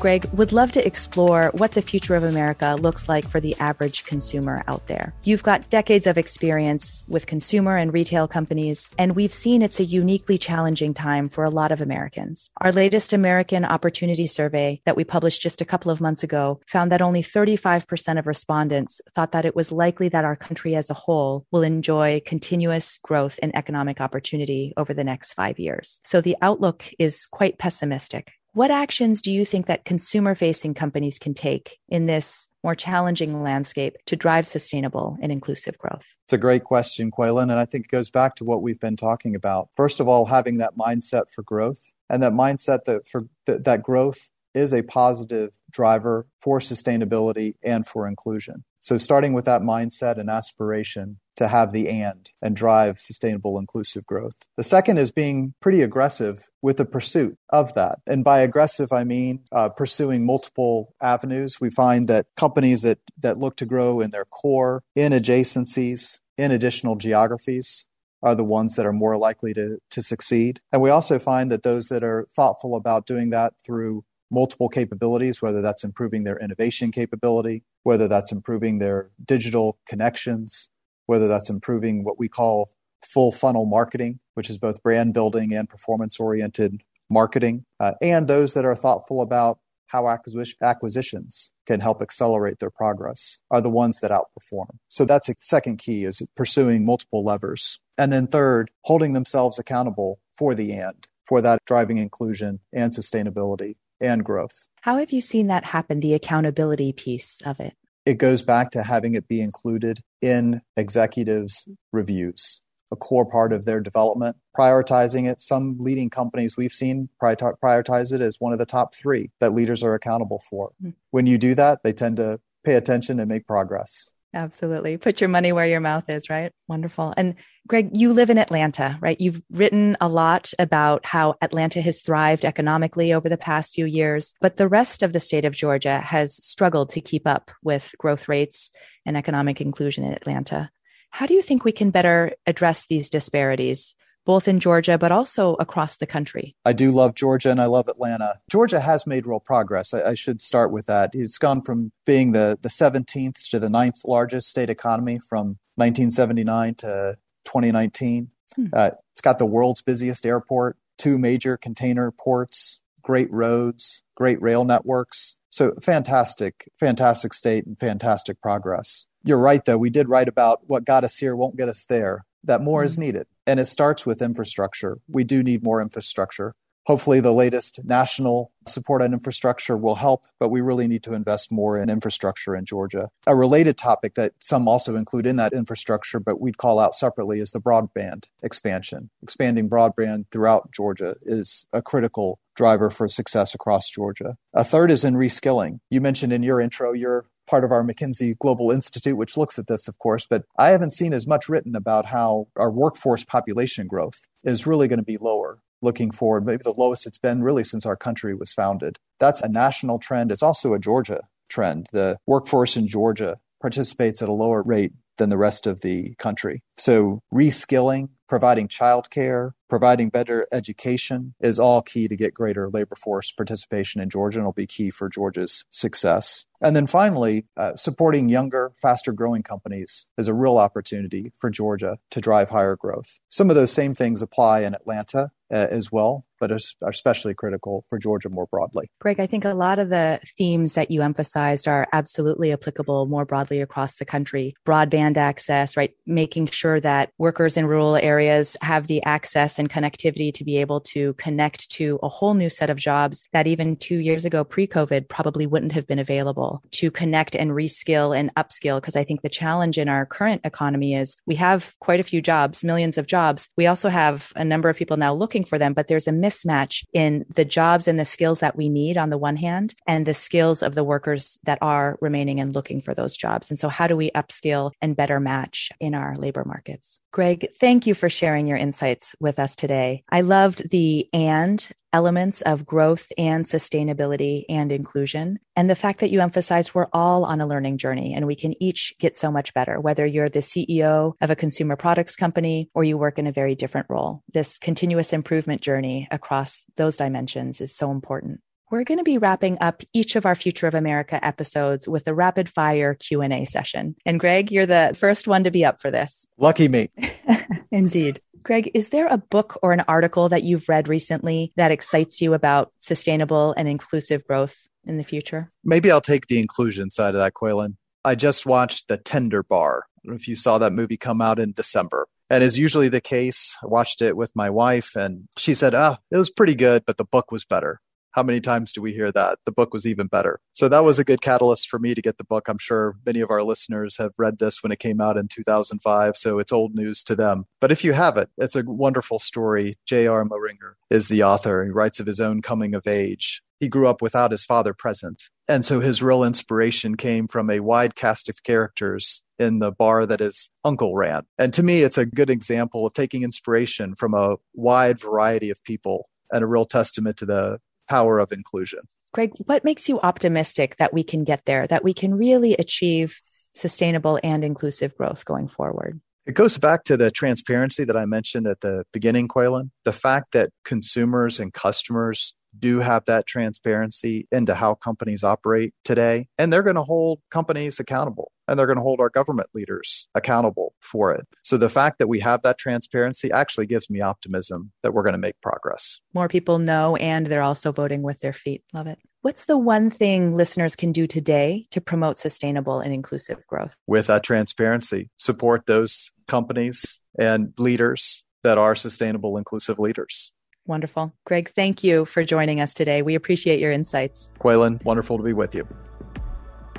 Greg, 0.00 0.26
would 0.32 0.52
love 0.52 0.70
to 0.70 0.86
explore 0.86 1.50
what 1.54 1.72
the 1.72 1.82
future 1.82 2.14
of 2.14 2.22
America 2.22 2.76
looks 2.80 3.08
like 3.08 3.28
for 3.28 3.40
the 3.40 3.56
average 3.58 4.04
consumer 4.04 4.62
out 4.68 4.86
there. 4.86 5.12
You've 5.24 5.42
got 5.42 5.70
decades 5.70 6.06
of 6.06 6.16
experience 6.16 7.02
with 7.08 7.26
consumer 7.26 7.76
and 7.76 7.92
retail 7.92 8.28
companies, 8.28 8.88
and 8.96 9.16
we've 9.16 9.32
seen 9.32 9.60
it's 9.60 9.80
a 9.80 9.84
uniquely 9.84 10.38
challenging 10.38 10.94
time 10.94 11.28
for 11.28 11.42
a 11.42 11.50
lot 11.50 11.72
of 11.72 11.80
Americans. 11.80 12.48
Our 12.60 12.70
latest 12.70 13.12
American 13.12 13.64
Opportunity 13.64 14.28
Survey 14.28 14.80
that 14.86 14.94
we 14.94 15.02
published 15.02 15.42
just 15.42 15.60
a 15.60 15.64
couple 15.64 15.90
of 15.90 16.00
months 16.00 16.22
ago 16.22 16.60
found 16.68 16.92
that 16.92 17.02
only 17.02 17.22
35% 17.22 18.20
of 18.20 18.28
respondents 18.28 19.00
thought 19.16 19.32
that 19.32 19.44
it 19.44 19.56
was 19.56 19.72
likely 19.72 20.08
that 20.10 20.24
our 20.24 20.36
country 20.36 20.76
as 20.76 20.90
a 20.90 20.94
whole 20.94 21.44
will 21.50 21.62
enjoy 21.62 22.20
continuous 22.24 23.00
growth 23.02 23.40
and 23.42 23.54
economic 23.56 24.00
opportunity 24.00 24.72
over 24.76 24.94
the 24.94 25.02
next 25.02 25.34
five 25.34 25.58
years. 25.58 25.98
So 26.04 26.20
the 26.20 26.36
outlook 26.40 26.84
is 27.00 27.26
quite 27.26 27.58
pessimistic. 27.58 28.37
What 28.52 28.70
actions 28.70 29.22
do 29.22 29.30
you 29.30 29.44
think 29.44 29.66
that 29.66 29.84
consumer 29.84 30.34
facing 30.34 30.74
companies 30.74 31.18
can 31.18 31.34
take 31.34 31.78
in 31.88 32.06
this 32.06 32.48
more 32.64 32.74
challenging 32.74 33.42
landscape 33.42 33.96
to 34.06 34.16
drive 34.16 34.46
sustainable 34.46 35.16
and 35.22 35.30
inclusive 35.30 35.78
growth? 35.78 36.16
It's 36.26 36.32
a 36.32 36.38
great 36.38 36.64
question, 36.64 37.10
Kweilin. 37.10 37.44
And 37.44 37.52
I 37.52 37.64
think 37.64 37.86
it 37.86 37.90
goes 37.90 38.10
back 38.10 38.34
to 38.36 38.44
what 38.44 38.62
we've 38.62 38.80
been 38.80 38.96
talking 38.96 39.34
about. 39.34 39.68
First 39.76 40.00
of 40.00 40.08
all, 40.08 40.26
having 40.26 40.58
that 40.58 40.76
mindset 40.76 41.30
for 41.30 41.42
growth 41.42 41.94
and 42.08 42.22
that 42.22 42.32
mindset 42.32 42.84
that 42.84 43.06
for 43.06 43.28
th- 43.46 43.62
that 43.64 43.82
growth 43.82 44.30
is 44.54 44.72
a 44.72 44.82
positive 44.82 45.50
driver 45.70 46.26
for 46.40 46.58
sustainability 46.58 47.54
and 47.62 47.86
for 47.86 48.08
inclusion. 48.08 48.64
So 48.80 48.98
starting 48.98 49.34
with 49.34 49.44
that 49.44 49.62
mindset 49.62 50.18
and 50.18 50.30
aspiration 50.30 51.20
to 51.38 51.48
have 51.48 51.72
the 51.72 51.88
and 51.88 52.30
and 52.42 52.54
drive 52.54 53.00
sustainable 53.00 53.58
inclusive 53.58 54.04
growth. 54.06 54.34
The 54.56 54.62
second 54.62 54.98
is 54.98 55.10
being 55.10 55.54
pretty 55.60 55.82
aggressive 55.82 56.48
with 56.60 56.76
the 56.76 56.84
pursuit 56.84 57.36
of 57.50 57.74
that. 57.74 58.00
And 58.06 58.24
by 58.24 58.40
aggressive, 58.40 58.92
I 58.92 59.04
mean 59.04 59.44
uh, 59.52 59.70
pursuing 59.70 60.26
multiple 60.26 60.94
avenues. 61.00 61.60
We 61.60 61.70
find 61.70 62.08
that 62.08 62.26
companies 62.36 62.82
that, 62.82 62.98
that 63.20 63.38
look 63.38 63.56
to 63.56 63.66
grow 63.66 64.00
in 64.00 64.10
their 64.10 64.24
core, 64.24 64.82
in 64.94 65.12
adjacencies, 65.12 66.18
in 66.36 66.50
additional 66.50 66.96
geographies, 66.96 67.86
are 68.22 68.34
the 68.34 68.44
ones 68.44 68.74
that 68.74 68.86
are 68.86 68.92
more 68.92 69.16
likely 69.16 69.54
to, 69.54 69.78
to 69.90 70.02
succeed. 70.02 70.60
And 70.72 70.82
we 70.82 70.90
also 70.90 71.20
find 71.20 71.52
that 71.52 71.62
those 71.62 71.88
that 71.88 72.02
are 72.02 72.26
thoughtful 72.34 72.74
about 72.74 73.06
doing 73.06 73.30
that 73.30 73.54
through 73.64 74.04
multiple 74.30 74.68
capabilities, 74.68 75.40
whether 75.40 75.62
that's 75.62 75.84
improving 75.84 76.24
their 76.24 76.38
innovation 76.38 76.90
capability, 76.90 77.62
whether 77.84 78.08
that's 78.08 78.32
improving 78.32 78.78
their 78.78 79.10
digital 79.24 79.78
connections, 79.88 80.70
whether 81.08 81.26
that's 81.26 81.50
improving 81.50 82.04
what 82.04 82.18
we 82.18 82.28
call 82.28 82.70
full 83.04 83.32
funnel 83.32 83.64
marketing, 83.64 84.20
which 84.34 84.50
is 84.50 84.58
both 84.58 84.82
brand 84.82 85.14
building 85.14 85.54
and 85.54 85.68
performance 85.68 86.20
oriented 86.20 86.82
marketing, 87.08 87.64
uh, 87.80 87.92
and 88.02 88.28
those 88.28 88.52
that 88.54 88.64
are 88.64 88.74
thoughtful 88.74 89.22
about 89.22 89.58
how 89.86 90.06
acquisitions 90.06 91.52
can 91.66 91.80
help 91.80 92.02
accelerate 92.02 92.58
their 92.58 92.70
progress 92.70 93.38
are 93.50 93.62
the 93.62 93.70
ones 93.70 94.00
that 94.00 94.10
outperform. 94.10 94.76
So 94.90 95.06
that's 95.06 95.30
a 95.30 95.34
second 95.38 95.78
key 95.78 96.04
is 96.04 96.20
pursuing 96.36 96.84
multiple 96.84 97.24
levers. 97.24 97.80
And 97.96 98.12
then 98.12 98.26
third, 98.26 98.70
holding 98.84 99.14
themselves 99.14 99.58
accountable 99.58 100.20
for 100.36 100.54
the 100.54 100.72
and, 100.74 101.08
for 101.26 101.40
that 101.40 101.60
driving 101.64 101.96
inclusion 101.96 102.60
and 102.70 102.92
sustainability 102.92 103.76
and 103.98 104.22
growth. 104.22 104.68
How 104.82 104.98
have 104.98 105.10
you 105.10 105.22
seen 105.22 105.46
that 105.46 105.64
happen, 105.64 106.00
the 106.00 106.12
accountability 106.12 106.92
piece 106.92 107.40
of 107.46 107.58
it? 107.58 107.74
It 108.08 108.16
goes 108.16 108.40
back 108.40 108.70
to 108.70 108.84
having 108.84 109.12
it 109.12 109.28
be 109.28 109.42
included 109.42 110.02
in 110.22 110.62
executives' 110.78 111.68
reviews, 111.92 112.62
a 112.90 112.96
core 112.96 113.26
part 113.26 113.52
of 113.52 113.66
their 113.66 113.80
development, 113.80 114.36
prioritizing 114.56 115.30
it. 115.30 115.42
Some 115.42 115.76
leading 115.78 116.08
companies 116.08 116.56
we've 116.56 116.72
seen 116.72 117.10
prioritize 117.22 118.14
it 118.14 118.22
as 118.22 118.40
one 118.40 118.54
of 118.54 118.58
the 118.58 118.64
top 118.64 118.94
three 118.94 119.30
that 119.40 119.52
leaders 119.52 119.82
are 119.82 119.92
accountable 119.92 120.42
for. 120.48 120.70
Mm-hmm. 120.82 120.92
When 121.10 121.26
you 121.26 121.36
do 121.36 121.54
that, 121.56 121.82
they 121.82 121.92
tend 121.92 122.16
to 122.16 122.40
pay 122.64 122.76
attention 122.76 123.20
and 123.20 123.28
make 123.28 123.46
progress. 123.46 124.10
Absolutely. 124.34 124.98
Put 124.98 125.22
your 125.22 125.28
money 125.28 125.52
where 125.52 125.66
your 125.66 125.80
mouth 125.80 126.10
is, 126.10 126.28
right? 126.28 126.52
Wonderful. 126.68 127.14
And 127.16 127.34
Greg, 127.66 127.90
you 127.94 128.12
live 128.12 128.28
in 128.28 128.36
Atlanta, 128.36 128.98
right? 129.00 129.18
You've 129.18 129.40
written 129.50 129.96
a 130.02 130.08
lot 130.08 130.52
about 130.58 131.06
how 131.06 131.36
Atlanta 131.40 131.80
has 131.80 132.02
thrived 132.02 132.44
economically 132.44 133.12
over 133.12 133.28
the 133.28 133.38
past 133.38 133.74
few 133.74 133.86
years, 133.86 134.34
but 134.40 134.58
the 134.58 134.68
rest 134.68 135.02
of 135.02 135.14
the 135.14 135.20
state 135.20 135.46
of 135.46 135.54
Georgia 135.54 135.98
has 136.00 136.36
struggled 136.44 136.90
to 136.90 137.00
keep 137.00 137.26
up 137.26 137.50
with 137.62 137.94
growth 137.98 138.28
rates 138.28 138.70
and 139.06 139.16
economic 139.16 139.62
inclusion 139.62 140.04
in 140.04 140.12
Atlanta. 140.12 140.70
How 141.10 141.24
do 141.24 141.32
you 141.32 141.42
think 141.42 141.64
we 141.64 141.72
can 141.72 141.90
better 141.90 142.34
address 142.46 142.86
these 142.86 143.08
disparities 143.08 143.94
both 144.28 144.46
in 144.46 144.60
Georgia, 144.60 144.98
but 144.98 145.10
also 145.10 145.54
across 145.54 145.96
the 145.96 146.06
country. 146.06 146.54
I 146.62 146.74
do 146.74 146.90
love 146.90 147.14
Georgia 147.14 147.50
and 147.50 147.58
I 147.58 147.64
love 147.64 147.88
Atlanta. 147.88 148.40
Georgia 148.50 148.78
has 148.78 149.06
made 149.06 149.26
real 149.26 149.40
progress. 149.40 149.94
I, 149.94 150.10
I, 150.10 150.14
should 150.14 150.42
start 150.42 150.70
with 150.70 150.84
that. 150.84 151.12
It's 151.14 151.38
gone 151.38 151.62
from 151.62 151.92
being 152.04 152.32
the, 152.32 152.58
the 152.60 152.68
17th 152.68 153.48
to 153.48 153.58
the 153.58 153.70
ninth 153.70 154.04
largest 154.04 154.50
state 154.50 154.68
economy 154.68 155.18
from 155.18 155.56
1979 155.76 156.74
to 156.74 157.16
2019. 157.46 158.28
Hmm. 158.54 158.66
Uh, 158.70 158.90
it's 159.14 159.22
got 159.22 159.38
the 159.38 159.46
world's 159.46 159.80
busiest 159.80 160.26
airport, 160.26 160.76
two 160.98 161.16
major 161.16 161.56
container 161.56 162.10
ports, 162.10 162.82
great 163.00 163.32
roads, 163.32 164.02
great 164.14 164.42
rail 164.42 164.62
networks. 164.62 165.36
So 165.48 165.72
fantastic, 165.80 166.70
fantastic 166.78 167.32
state 167.32 167.64
and 167.64 167.80
fantastic 167.80 168.42
progress. 168.42 169.06
You're 169.24 169.38
right, 169.38 169.64
though. 169.64 169.78
We 169.78 169.88
did 169.88 170.10
write 170.10 170.28
about 170.28 170.68
what 170.68 170.84
got 170.84 171.02
us 171.02 171.16
here 171.16 171.34
won't 171.34 171.56
get 171.56 171.70
us 171.70 171.86
there 171.86 172.26
that 172.44 172.62
more 172.62 172.80
mm-hmm. 172.80 172.86
is 172.86 172.98
needed. 172.98 173.26
And 173.46 173.60
it 173.60 173.66
starts 173.66 174.04
with 174.04 174.22
infrastructure. 174.22 174.98
We 175.08 175.24
do 175.24 175.42
need 175.42 175.62
more 175.62 175.80
infrastructure. 175.80 176.54
Hopefully, 176.88 177.20
the 177.20 177.34
latest 177.34 177.84
national 177.84 178.50
support 178.66 179.02
on 179.02 179.12
infrastructure 179.12 179.76
will 179.76 179.96
help, 179.96 180.24
but 180.40 180.48
we 180.48 180.62
really 180.62 180.88
need 180.88 181.02
to 181.02 181.12
invest 181.12 181.52
more 181.52 181.78
in 181.78 181.90
infrastructure 181.90 182.56
in 182.56 182.64
Georgia. 182.64 183.10
A 183.26 183.36
related 183.36 183.76
topic 183.76 184.14
that 184.14 184.32
some 184.40 184.66
also 184.66 184.96
include 184.96 185.26
in 185.26 185.36
that 185.36 185.52
infrastructure, 185.52 186.18
but 186.18 186.40
we'd 186.40 186.56
call 186.56 186.78
out 186.78 186.94
separately, 186.94 187.40
is 187.40 187.50
the 187.50 187.60
broadband 187.60 188.24
expansion. 188.42 189.10
Expanding 189.22 189.68
broadband 189.68 190.30
throughout 190.32 190.72
Georgia 190.72 191.16
is 191.20 191.66
a 191.74 191.82
critical 191.82 192.38
driver 192.56 192.88
for 192.88 193.06
success 193.06 193.54
across 193.54 193.90
Georgia. 193.90 194.38
A 194.54 194.64
third 194.64 194.90
is 194.90 195.04
in 195.04 195.14
reskilling. 195.14 195.80
You 195.90 196.00
mentioned 196.00 196.32
in 196.32 196.42
your 196.42 196.58
intro, 196.58 196.94
you're 196.94 197.26
part 197.48 197.64
of 197.64 197.72
our 197.72 197.82
McKinsey 197.82 198.38
Global 198.38 198.70
Institute, 198.70 199.16
which 199.16 199.36
looks 199.36 199.58
at 199.58 199.66
this, 199.66 199.88
of 199.88 199.98
course, 199.98 200.26
but 200.28 200.44
I 200.58 200.68
haven't 200.68 200.92
seen 200.92 201.12
as 201.12 201.26
much 201.26 201.48
written 201.48 201.74
about 201.74 202.06
how 202.06 202.48
our 202.56 202.70
workforce 202.70 203.24
population 203.24 203.86
growth 203.86 204.26
is 204.44 204.66
really 204.66 204.88
going 204.88 204.98
to 204.98 205.04
be 205.04 205.16
lower 205.16 205.60
looking 205.80 206.10
forward, 206.10 206.44
maybe 206.44 206.62
the 206.62 206.72
lowest 206.72 207.06
it's 207.06 207.18
been 207.18 207.42
really 207.42 207.64
since 207.64 207.86
our 207.86 207.96
country 207.96 208.34
was 208.34 208.52
founded. 208.52 208.98
That's 209.20 209.40
a 209.42 209.48
national 209.48 209.98
trend. 209.98 210.32
It's 210.32 210.42
also 210.42 210.74
a 210.74 210.78
Georgia 210.78 211.22
trend. 211.48 211.86
The 211.92 212.18
workforce 212.26 212.76
in 212.76 212.88
Georgia 212.88 213.38
participates 213.60 214.22
at 214.22 214.28
a 214.28 214.32
lower 214.32 214.62
rate 214.62 214.92
than 215.18 215.30
the 215.30 215.38
rest 215.38 215.66
of 215.66 215.82
the 215.82 216.14
country. 216.14 216.62
So 216.76 217.22
reskilling, 217.32 218.08
providing 218.28 218.68
childcare, 218.68 219.52
providing 219.68 220.08
better 220.08 220.46
education 220.52 221.34
is 221.40 221.58
all 221.58 221.82
key 221.82 222.08
to 222.08 222.16
get 222.16 222.34
greater 222.34 222.68
labor 222.68 222.96
force 222.96 223.32
participation 223.32 224.00
in 224.00 224.10
Georgia 224.10 224.38
and 224.38 224.46
will 224.46 224.52
be 224.52 224.66
key 224.66 224.90
for 224.90 225.08
Georgia's 225.08 225.64
success. 225.70 226.46
And 226.60 226.74
then 226.74 226.86
finally, 226.86 227.46
uh, 227.56 227.76
supporting 227.76 228.28
younger, 228.28 228.72
faster 228.80 229.12
growing 229.12 229.42
companies 229.42 230.06
is 230.16 230.28
a 230.28 230.34
real 230.34 230.58
opportunity 230.58 231.32
for 231.36 231.50
Georgia 231.50 231.98
to 232.10 232.20
drive 232.20 232.50
higher 232.50 232.76
growth. 232.76 233.18
Some 233.28 233.50
of 233.50 233.56
those 233.56 233.72
same 233.72 233.94
things 233.94 234.22
apply 234.22 234.60
in 234.60 234.74
Atlanta 234.74 235.30
uh, 235.50 235.68
as 235.70 235.90
well, 235.90 236.26
but 236.40 236.52
are 236.52 236.58
especially 236.88 237.34
critical 237.34 237.84
for 237.88 237.98
Georgia 237.98 238.28
more 238.28 238.46
broadly. 238.46 238.90
Greg, 239.00 239.20
I 239.20 239.26
think 239.26 239.44
a 239.44 239.54
lot 239.54 239.78
of 239.78 239.88
the 239.88 240.20
themes 240.36 240.74
that 240.74 240.90
you 240.90 241.02
emphasized 241.02 241.68
are 241.68 241.86
absolutely 241.92 242.52
applicable 242.52 243.06
more 243.06 243.24
broadly 243.24 243.60
across 243.60 243.96
the 243.96 244.04
country. 244.04 244.54
Broadband 244.66 245.16
access, 245.16 245.76
right? 245.76 245.92
Making 246.06 246.46
sure 246.48 246.80
that 246.80 247.10
workers 247.18 247.56
in 247.56 247.66
rural 247.66 247.96
areas 247.96 248.56
have 248.62 248.86
the 248.86 249.02
access 249.04 249.58
and 249.58 249.70
connectivity 249.70 250.32
to 250.34 250.44
be 250.44 250.58
able 250.58 250.80
to 250.80 251.14
connect 251.14 251.70
to 251.70 251.98
a 252.02 252.08
whole 252.08 252.34
new 252.34 252.50
set 252.50 252.70
of 252.70 252.76
jobs 252.76 253.22
that 253.32 253.46
even 253.46 253.76
two 253.76 253.98
years 253.98 254.24
ago, 254.24 254.44
pre 254.44 254.66
COVID, 254.66 255.08
probably 255.08 255.46
wouldn't 255.46 255.72
have 255.72 255.86
been 255.86 255.98
available 255.98 256.62
to 256.72 256.90
connect 256.90 257.34
and 257.34 257.50
reskill 257.50 258.16
and 258.16 258.34
upskill. 258.34 258.80
Because 258.80 258.96
I 258.96 259.04
think 259.04 259.22
the 259.22 259.28
challenge 259.28 259.78
in 259.78 259.88
our 259.88 260.06
current 260.06 260.40
economy 260.44 260.94
is 260.94 261.16
we 261.26 261.34
have 261.36 261.74
quite 261.80 262.00
a 262.00 262.04
few 262.04 262.20
jobs, 262.20 262.64
millions 262.64 262.98
of 262.98 263.06
jobs. 263.06 263.48
We 263.56 263.66
also 263.66 263.88
have 263.88 264.32
a 264.36 264.44
number 264.44 264.68
of 264.68 264.76
people 264.76 264.96
now 264.96 265.14
looking 265.14 265.44
for 265.44 265.58
them, 265.58 265.74
but 265.74 265.88
there's 265.88 266.06
a 266.06 266.12
mismatch 266.28 266.84
in 266.92 267.24
the 267.34 267.44
jobs 267.44 267.88
and 267.88 267.98
the 267.98 268.04
skills 268.04 268.40
that 268.40 268.56
we 268.56 268.68
need 268.68 268.96
on 268.96 269.10
the 269.10 269.18
one 269.18 269.36
hand 269.36 269.74
and 269.86 270.06
the 270.06 270.14
skills 270.14 270.62
of 270.62 270.74
the 270.74 270.84
workers 270.84 271.38
that 271.44 271.58
are 271.62 271.98
remaining 272.00 272.40
and 272.40 272.54
looking 272.54 272.80
for 272.80 272.94
those 272.94 273.16
jobs. 273.16 273.50
And 273.50 273.58
so, 273.58 273.68
how 273.68 273.86
do 273.86 273.96
we 273.96 274.10
upskill 274.12 274.72
and 274.80 274.96
better 274.96 275.20
match 275.20 275.70
in 275.80 275.94
our 275.94 276.16
labor 276.16 276.44
markets? 276.44 277.00
Greg, 277.10 277.48
thank 277.58 277.86
you 277.86 277.94
for 277.94 278.10
sharing 278.10 278.46
your 278.46 278.58
insights 278.58 279.14
with 279.18 279.38
us 279.38 279.56
today. 279.56 280.04
I 280.10 280.20
loved 280.20 280.70
the 280.70 281.08
and 281.14 281.66
elements 281.92 282.42
of 282.42 282.66
growth 282.66 283.10
and 283.16 283.46
sustainability 283.46 284.44
and 284.48 284.70
inclusion. 284.70 285.38
And 285.56 285.70
the 285.70 285.74
fact 285.74 286.00
that 286.00 286.10
you 286.10 286.20
emphasize 286.20 286.74
we're 286.74 286.88
all 286.92 287.24
on 287.24 287.40
a 287.40 287.46
learning 287.46 287.78
journey 287.78 288.14
and 288.14 288.26
we 288.26 288.36
can 288.36 288.60
each 288.62 288.92
get 288.98 289.16
so 289.16 289.30
much 289.30 289.54
better, 289.54 289.80
whether 289.80 290.04
you're 290.04 290.28
the 290.28 290.40
CEO 290.40 291.14
of 291.20 291.30
a 291.30 291.36
consumer 291.36 291.76
products 291.76 292.14
company 292.14 292.68
or 292.74 292.84
you 292.84 292.98
work 292.98 293.18
in 293.18 293.26
a 293.26 293.32
very 293.32 293.54
different 293.54 293.86
role. 293.88 294.22
This 294.32 294.58
continuous 294.58 295.12
improvement 295.12 295.62
journey 295.62 296.08
across 296.10 296.62
those 296.76 296.96
dimensions 296.96 297.60
is 297.60 297.74
so 297.74 297.90
important. 297.90 298.40
We're 298.70 298.84
going 298.84 298.98
to 298.98 299.04
be 299.04 299.16
wrapping 299.16 299.56
up 299.62 299.82
each 299.94 300.14
of 300.14 300.26
our 300.26 300.34
Future 300.34 300.66
of 300.66 300.74
America 300.74 301.24
episodes 301.24 301.88
with 301.88 302.06
a 302.06 302.12
rapid 302.12 302.50
fire 302.50 302.94
Q&A 302.94 303.46
session. 303.46 303.96
And 304.04 304.20
Greg, 304.20 304.52
you're 304.52 304.66
the 304.66 304.94
first 304.98 305.26
one 305.26 305.44
to 305.44 305.50
be 305.50 305.64
up 305.64 305.80
for 305.80 305.90
this. 305.90 306.26
Lucky 306.36 306.68
me. 306.68 306.90
Indeed. 307.70 308.20
Greg, 308.42 308.70
is 308.74 308.90
there 308.90 309.06
a 309.08 309.16
book 309.16 309.58
or 309.62 309.72
an 309.72 309.84
article 309.88 310.28
that 310.28 310.42
you've 310.42 310.68
read 310.68 310.86
recently 310.86 311.52
that 311.56 311.70
excites 311.70 312.20
you 312.20 312.34
about 312.34 312.72
sustainable 312.78 313.54
and 313.56 313.68
inclusive 313.68 314.26
growth 314.26 314.68
in 314.84 314.98
the 314.98 315.04
future? 315.04 315.50
Maybe 315.64 315.90
I'll 315.90 316.02
take 316.02 316.26
the 316.26 316.38
inclusion 316.38 316.90
side 316.90 317.14
of 317.14 317.20
that, 317.20 317.32
Kweilin. 317.34 317.76
I 318.04 318.14
just 318.16 318.44
watched 318.44 318.88
The 318.88 318.98
Tender 318.98 319.42
Bar. 319.42 319.84
I 319.96 320.00
don't 320.04 320.12
know 320.12 320.16
if 320.16 320.28
you 320.28 320.36
saw 320.36 320.58
that 320.58 320.74
movie 320.74 320.98
come 320.98 321.22
out 321.22 321.38
in 321.38 321.52
December. 321.52 322.06
And 322.30 322.44
as 322.44 322.58
usually 322.58 322.90
the 322.90 323.00
case, 323.00 323.56
I 323.62 323.66
watched 323.66 324.02
it 324.02 324.14
with 324.14 324.36
my 324.36 324.50
wife 324.50 324.94
and 324.94 325.26
she 325.38 325.54
said, 325.54 325.74
ah, 325.74 325.96
oh, 325.98 326.02
it 326.10 326.18
was 326.18 326.28
pretty 326.28 326.54
good, 326.54 326.84
but 326.86 326.98
the 326.98 327.04
book 327.04 327.32
was 327.32 327.46
better. 327.46 327.80
How 328.18 328.24
many 328.24 328.40
times 328.40 328.72
do 328.72 328.82
we 328.82 328.92
hear 328.92 329.12
that? 329.12 329.38
The 329.44 329.52
book 329.52 329.72
was 329.72 329.86
even 329.86 330.08
better. 330.08 330.40
So 330.52 330.68
that 330.68 330.82
was 330.82 330.98
a 330.98 331.04
good 331.04 331.20
catalyst 331.20 331.68
for 331.68 331.78
me 331.78 331.94
to 331.94 332.02
get 332.02 332.18
the 332.18 332.24
book. 332.24 332.48
I'm 332.48 332.58
sure 332.58 332.96
many 333.06 333.20
of 333.20 333.30
our 333.30 333.44
listeners 333.44 333.96
have 333.98 334.10
read 334.18 334.38
this 334.38 334.60
when 334.60 334.72
it 334.72 334.80
came 334.80 335.00
out 335.00 335.16
in 335.16 335.28
2005, 335.28 336.16
so 336.16 336.40
it's 336.40 336.50
old 336.50 336.74
news 336.74 337.04
to 337.04 337.14
them. 337.14 337.44
But 337.60 337.70
if 337.70 337.84
you 337.84 337.92
have 337.92 338.16
it, 338.16 338.28
it's 338.36 338.56
a 338.56 338.64
wonderful 338.66 339.20
story. 339.20 339.78
J.R. 339.86 340.24
Moehringer 340.24 340.72
is 340.90 341.06
the 341.06 341.22
author. 341.22 341.62
He 341.62 341.70
writes 341.70 342.00
of 342.00 342.08
his 342.08 342.18
own 342.18 342.42
coming 342.42 342.74
of 342.74 342.88
age. 342.88 343.40
He 343.60 343.68
grew 343.68 343.86
up 343.86 344.02
without 344.02 344.32
his 344.32 344.44
father 344.44 344.74
present. 344.74 345.30
And 345.46 345.64
so 345.64 345.78
his 345.78 346.02
real 346.02 346.24
inspiration 346.24 346.96
came 346.96 347.28
from 347.28 347.48
a 347.48 347.60
wide 347.60 347.94
cast 347.94 348.28
of 348.28 348.42
characters 348.42 349.22
in 349.38 349.60
the 349.60 349.70
bar 349.70 350.06
that 350.06 350.18
his 350.18 350.50
uncle 350.64 350.96
ran. 350.96 351.22
And 351.38 351.54
to 351.54 351.62
me, 351.62 351.82
it's 351.82 351.98
a 351.98 352.04
good 352.04 352.30
example 352.30 352.84
of 352.84 352.94
taking 352.94 353.22
inspiration 353.22 353.94
from 353.94 354.12
a 354.12 354.38
wide 354.54 354.98
variety 354.98 355.50
of 355.50 355.62
people 355.62 356.08
and 356.32 356.42
a 356.42 356.46
real 356.46 356.66
testament 356.66 357.16
to 357.18 357.26
the 357.26 357.60
power 357.88 358.18
of 358.18 358.32
inclusion. 358.32 358.80
Greg, 359.12 359.32
what 359.46 359.64
makes 359.64 359.88
you 359.88 359.98
optimistic 360.00 360.76
that 360.76 360.92
we 360.92 361.02
can 361.02 361.24
get 361.24 361.44
there, 361.46 361.66
that 361.66 361.84
we 361.84 361.94
can 361.94 362.14
really 362.14 362.54
achieve 362.54 363.20
sustainable 363.54 364.18
and 364.22 364.44
inclusive 364.44 364.96
growth 364.96 365.24
going 365.24 365.48
forward? 365.48 366.00
It 366.26 366.34
goes 366.34 366.58
back 366.58 366.84
to 366.84 366.96
the 366.98 367.10
transparency 367.10 367.84
that 367.84 367.96
I 367.96 368.04
mentioned 368.04 368.46
at 368.46 368.60
the 368.60 368.84
beginning, 368.92 369.28
Kweilin. 369.28 369.70
The 369.84 369.94
fact 369.94 370.32
that 370.32 370.50
consumers 370.64 371.40
and 371.40 371.54
customers 371.54 372.34
do 372.58 372.80
have 372.80 373.04
that 373.06 373.26
transparency 373.26 374.26
into 374.30 374.54
how 374.54 374.74
companies 374.74 375.24
operate 375.24 375.72
today. 375.84 376.28
And 376.36 376.52
they're 376.52 376.62
going 376.62 376.76
to 376.76 376.82
hold 376.82 377.20
companies 377.30 377.80
accountable 377.80 378.30
and 378.48 378.58
they're 378.58 378.66
going 378.66 378.78
to 378.78 378.82
hold 378.82 379.00
our 379.00 379.10
government 379.10 379.48
leaders 379.54 380.08
accountable 380.14 380.74
for 380.80 381.12
it. 381.12 381.26
So 381.42 381.56
the 381.56 381.68
fact 381.68 381.98
that 381.98 382.08
we 382.08 382.20
have 382.20 382.42
that 382.42 382.58
transparency 382.58 383.30
actually 383.30 383.66
gives 383.66 383.88
me 383.90 384.00
optimism 384.00 384.72
that 384.82 384.94
we're 384.94 385.02
going 385.02 385.12
to 385.12 385.18
make 385.18 385.40
progress. 385.42 386.00
More 386.14 386.28
people 386.28 386.58
know 386.58 386.96
and 386.96 387.26
they're 387.26 387.42
also 387.42 387.72
voting 387.72 388.02
with 388.02 388.20
their 388.20 388.32
feet. 388.32 388.62
Love 388.72 388.86
it. 388.86 388.98
What's 389.22 389.44
the 389.46 389.58
one 389.58 389.90
thing 389.90 390.34
listeners 390.34 390.76
can 390.76 390.92
do 390.92 391.06
today 391.06 391.66
to 391.72 391.80
promote 391.80 392.18
sustainable 392.18 392.80
and 392.80 392.94
inclusive 392.94 393.44
growth? 393.46 393.74
With 393.86 394.06
that 394.06 394.22
transparency, 394.22 395.10
support 395.16 395.66
those 395.66 396.12
companies 396.28 397.00
and 397.18 397.52
leaders 397.58 398.24
that 398.44 398.58
are 398.58 398.76
sustainable, 398.76 399.36
inclusive 399.36 399.78
leaders. 399.78 400.32
Wonderful. 400.66 401.14
Greg, 401.26 401.50
thank 401.54 401.82
you 401.82 402.04
for 402.04 402.22
joining 402.22 402.60
us 402.60 402.74
today. 402.74 403.02
We 403.02 403.14
appreciate 403.14 403.58
your 403.58 403.72
insights. 403.72 404.30
Kweilin, 404.38 404.84
wonderful 404.84 405.16
to 405.16 405.24
be 405.24 405.32
with 405.32 405.54
you. 405.54 405.66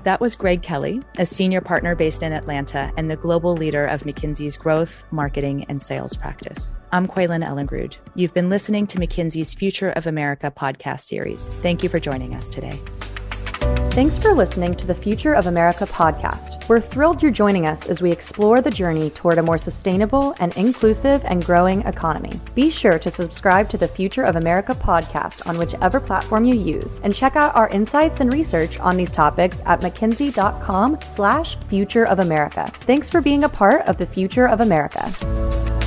That 0.03 0.21
was 0.21 0.35
Greg 0.35 0.63
Kelly, 0.63 1.01
a 1.17 1.25
senior 1.25 1.59
partner 1.61 1.93
based 1.93 2.23
in 2.23 2.31
Atlanta 2.31 2.91
and 2.95 3.11
the 3.11 3.17
global 3.17 3.53
leader 3.53 3.85
of 3.85 4.03
McKinsey's 4.03 4.55
growth, 4.55 5.03
marketing, 5.11 5.65
and 5.65 5.81
sales 5.81 6.15
practice. 6.15 6.75
I'm 6.91 7.05
Kweilin 7.05 7.45
Ellingrud. 7.45 7.97
You've 8.15 8.33
been 8.33 8.49
listening 8.49 8.87
to 8.87 8.97
McKinsey's 8.97 9.53
Future 9.53 9.91
of 9.91 10.07
America 10.07 10.53
podcast 10.55 11.01
series. 11.01 11.41
Thank 11.41 11.83
you 11.83 11.89
for 11.89 11.99
joining 11.99 12.33
us 12.33 12.49
today. 12.49 12.79
Thanks 13.91 14.17
for 14.17 14.33
listening 14.33 14.75
to 14.75 14.87
the 14.87 14.95
Future 14.95 15.33
of 15.33 15.47
America 15.47 15.85
podcast. 15.85 16.58
We're 16.69 16.79
thrilled 16.79 17.23
you're 17.23 17.31
joining 17.31 17.65
us 17.65 17.89
as 17.89 17.99
we 17.99 18.11
explore 18.11 18.61
the 18.61 18.69
journey 18.69 19.09
toward 19.09 19.39
a 19.39 19.41
more 19.41 19.57
sustainable 19.57 20.35
and 20.39 20.55
inclusive 20.55 21.25
and 21.25 21.43
growing 21.43 21.81
economy. 21.81 22.39
Be 22.53 22.69
sure 22.69 22.99
to 22.99 23.09
subscribe 23.09 23.71
to 23.71 23.77
the 23.79 23.87
Future 23.87 24.21
of 24.21 24.35
America 24.35 24.73
podcast 24.73 25.47
on 25.47 25.57
whichever 25.57 25.99
platform 25.99 26.45
you 26.45 26.53
use 26.53 26.99
and 27.01 27.15
check 27.15 27.35
out 27.35 27.55
our 27.55 27.69
insights 27.69 28.19
and 28.19 28.31
research 28.31 28.79
on 28.79 28.97
these 28.97 29.11
topics 29.11 29.63
at 29.65 29.81
mckinsey.com 29.81 30.99
slash 31.01 31.57
future 31.69 32.05
of 32.05 32.19
America. 32.19 32.71
Thanks 32.81 33.09
for 33.09 33.19
being 33.19 33.45
a 33.45 33.49
part 33.49 33.81
of 33.87 33.97
the 33.97 34.05
Future 34.05 34.47
of 34.47 34.61
America. 34.61 35.78